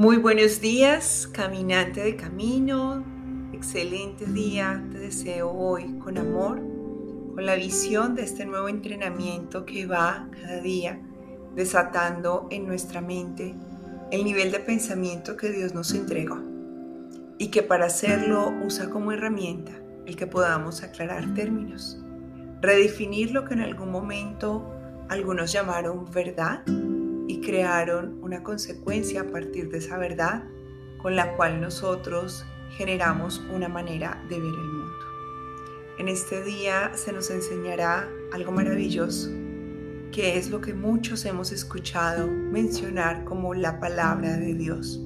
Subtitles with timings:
[0.00, 3.04] Muy buenos días, caminante de camino.
[3.52, 6.58] Excelente día te deseo hoy con amor,
[7.34, 10.98] con la visión de este nuevo entrenamiento que va cada día
[11.54, 13.54] desatando en nuestra mente
[14.10, 16.38] el nivel de pensamiento que Dios nos entregó
[17.36, 19.72] y que para hacerlo usa como herramienta
[20.06, 22.02] el que podamos aclarar términos,
[22.62, 24.66] redefinir lo que en algún momento
[25.10, 26.62] algunos llamaron verdad
[27.40, 30.44] crearon una consecuencia a partir de esa verdad
[30.98, 32.44] con la cual nosotros
[32.76, 35.10] generamos una manera de ver el mundo.
[35.98, 39.30] En este día se nos enseñará algo maravilloso,
[40.12, 45.00] que es lo que muchos hemos escuchado mencionar como la palabra de Dios.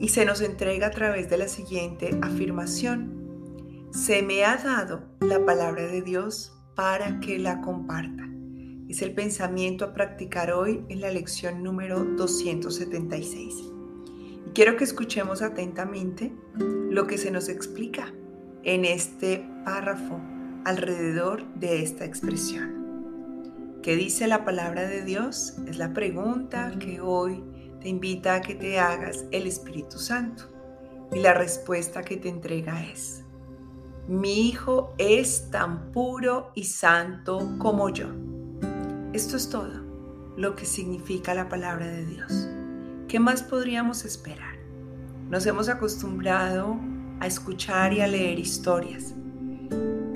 [0.00, 3.88] Y se nos entrega a través de la siguiente afirmación.
[3.92, 8.31] Se me ha dado la palabra de Dios para que la comparta.
[8.92, 13.72] Es el pensamiento a practicar hoy en la lección número 276.
[14.46, 18.12] Y quiero que escuchemos atentamente lo que se nos explica
[18.64, 20.20] en este párrafo
[20.66, 23.80] alrededor de esta expresión.
[23.82, 25.54] ¿Qué dice la palabra de Dios?
[25.66, 27.42] Es la pregunta que hoy
[27.80, 30.50] te invita a que te hagas el Espíritu Santo.
[31.14, 33.24] Y la respuesta que te entrega es,
[34.06, 38.31] mi Hijo es tan puro y santo como yo.
[39.12, 39.84] Esto es todo
[40.38, 42.48] lo que significa la palabra de Dios.
[43.08, 44.54] ¿Qué más podríamos esperar?
[45.28, 46.80] Nos hemos acostumbrado
[47.20, 49.12] a escuchar y a leer historias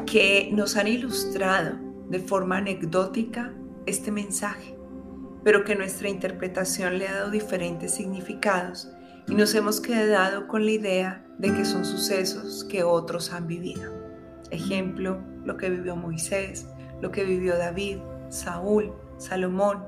[0.07, 1.77] que nos han ilustrado
[2.09, 3.53] de forma anecdótica
[3.85, 4.79] este mensaje,
[5.45, 8.89] pero que nuestra interpretación le ha dado diferentes significados
[9.29, 13.93] y nos hemos quedado con la idea de que son sucesos que otros han vivido.
[14.51, 16.67] Ejemplo, lo que vivió Moisés,
[17.03, 17.99] lo que vivió David,
[18.31, 19.85] Saúl, Salomón,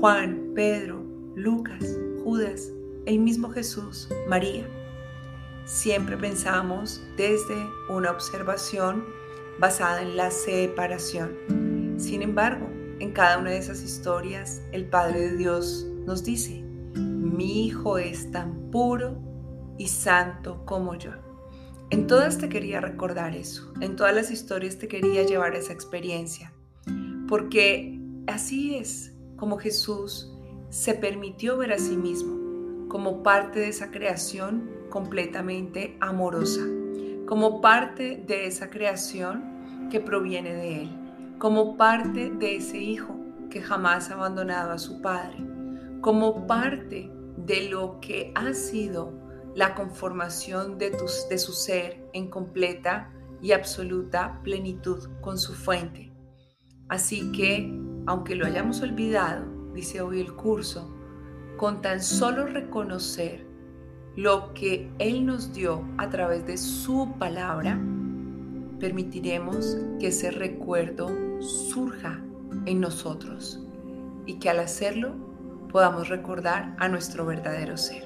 [0.00, 1.02] Juan, Pedro,
[1.34, 2.70] Lucas, Judas,
[3.06, 4.66] el mismo Jesús, María.
[5.64, 7.56] Siempre pensamos desde
[7.88, 9.04] una observación
[9.58, 11.94] basada en la separación.
[11.98, 16.62] Sin embargo, en cada una de esas historias, el Padre de Dios nos dice,
[16.94, 19.18] mi Hijo es tan puro
[19.78, 21.12] y santo como yo.
[21.90, 26.52] En todas te quería recordar eso, en todas las historias te quería llevar esa experiencia
[27.30, 27.96] porque
[28.26, 30.36] así es como Jesús
[30.68, 36.62] se permitió ver a sí mismo como parte de esa creación completamente amorosa,
[37.26, 40.90] como parte de esa creación que proviene de Él,
[41.38, 43.16] como parte de ese Hijo
[43.48, 45.38] que jamás ha abandonado a su Padre,
[46.00, 49.12] como parte de lo que ha sido
[49.54, 50.98] la conformación de,
[51.38, 56.09] su ser en completa y absoluta plenitud con su fuente
[56.90, 57.72] Así que,
[58.06, 60.92] aunque lo hayamos olvidado, dice hoy el curso,
[61.56, 63.46] con tan solo reconocer
[64.16, 67.80] lo que Él nos dio a través de su palabra,
[68.80, 71.08] permitiremos que ese recuerdo
[71.40, 72.20] surja
[72.66, 73.64] en nosotros
[74.26, 75.14] y que al hacerlo
[75.70, 78.04] podamos recordar a nuestro verdadero ser.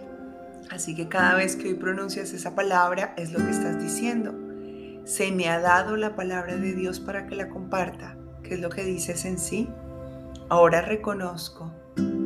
[0.71, 4.35] Así que cada vez que hoy pronuncias esa palabra es lo que estás diciendo.
[5.05, 8.69] Se me ha dado la palabra de Dios para que la comparta ¿Qué es lo
[8.69, 9.69] que dices en sí?
[10.51, 11.73] Ahora reconozco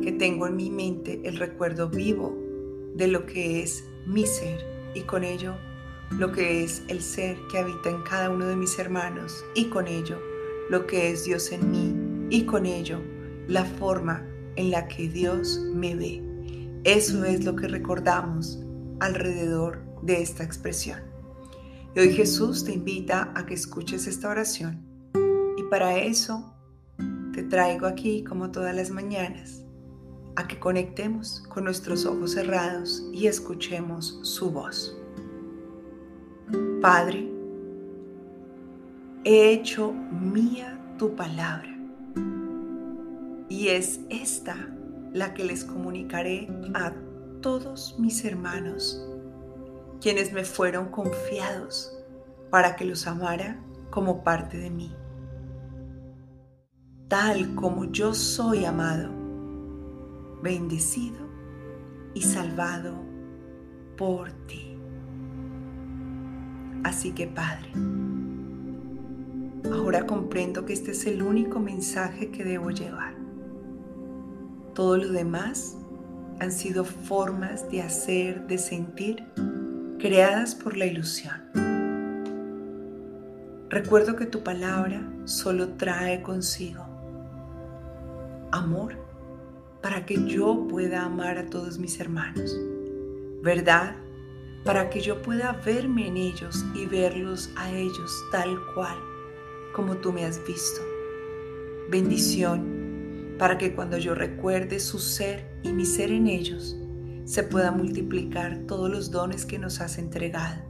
[0.03, 2.37] que tengo en mi mente el recuerdo vivo
[2.93, 4.59] de lo que es mi ser
[4.93, 5.55] y con ello
[6.11, 9.87] lo que es el ser que habita en cada uno de mis hermanos y con
[9.87, 10.19] ello
[10.69, 11.95] lo que es Dios en mí
[12.29, 12.99] y con ello
[13.47, 16.21] la forma en la que Dios me ve.
[16.83, 18.59] Eso es lo que recordamos
[18.99, 20.99] alrededor de esta expresión.
[21.95, 24.88] Y hoy Jesús te invita a que escuches esta oración
[25.69, 26.51] para eso
[27.33, 29.63] te traigo aquí como todas las mañanas
[30.35, 34.97] a que conectemos con nuestros ojos cerrados y escuchemos su voz.
[36.81, 37.29] Padre,
[39.23, 41.77] he hecho mía tu palabra
[43.47, 44.55] y es esta
[45.13, 46.93] la que les comunicaré a
[47.41, 49.05] todos mis hermanos,
[50.01, 51.95] quienes me fueron confiados
[52.49, 53.61] para que los amara
[53.91, 54.95] como parte de mí
[57.09, 59.09] tal como yo soy amado,
[60.43, 61.27] bendecido
[62.13, 62.93] y salvado
[63.97, 64.77] por ti.
[66.83, 67.71] Así que Padre,
[69.73, 73.15] ahora comprendo que este es el único mensaje que debo llevar.
[74.75, 75.77] Todo lo demás
[76.39, 79.25] han sido formas de hacer, de sentir,
[79.97, 81.41] creadas por la ilusión.
[83.67, 86.88] Recuerdo que tu palabra solo trae consigo
[88.51, 88.97] amor,
[89.81, 92.57] para que yo pueda amar a todos mis hermanos.
[93.41, 93.95] Verdad
[94.63, 98.97] para que yo pueda verme en ellos y verlos a ellos tal cual
[99.73, 100.81] como tú me has visto.
[101.89, 106.77] Bendición para que cuando yo recuerde su ser y mi ser en ellos,
[107.23, 110.61] se pueda multiplicar todos los dones que nos has entregado.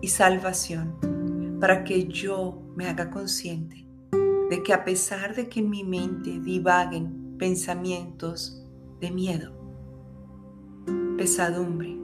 [0.00, 3.83] Y salvación para que yo me haga consciente
[4.54, 8.64] de que a pesar de que en mi mente divaguen pensamientos
[9.00, 9.50] de miedo,
[11.16, 11.98] pesadumbre,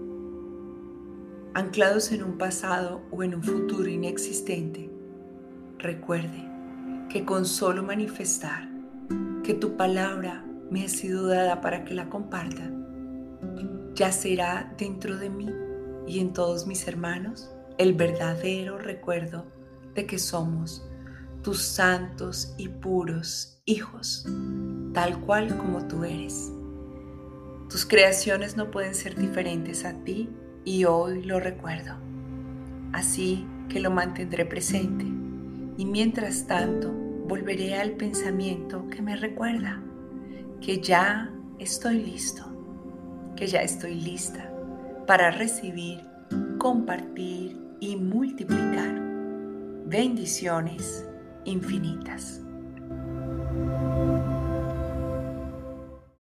[1.54, 4.90] anclados en un pasado o en un futuro inexistente,
[5.78, 6.44] recuerde
[7.08, 8.68] que con solo manifestar
[9.44, 12.68] que tu palabra me ha sido dada para que la comparta,
[13.94, 15.48] ya será dentro de mí
[16.04, 17.48] y en todos mis hermanos
[17.78, 19.46] el verdadero recuerdo
[19.94, 20.89] de que somos
[21.42, 24.26] tus santos y puros hijos,
[24.92, 26.52] tal cual como tú eres.
[27.68, 30.28] Tus creaciones no pueden ser diferentes a ti
[30.64, 31.94] y hoy lo recuerdo.
[32.92, 35.04] Así que lo mantendré presente
[35.76, 39.80] y mientras tanto volveré al pensamiento que me recuerda
[40.60, 42.44] que ya estoy listo,
[43.36, 44.52] que ya estoy lista
[45.06, 46.00] para recibir,
[46.58, 49.00] compartir y multiplicar
[49.86, 51.06] bendiciones
[51.44, 52.40] infinitas.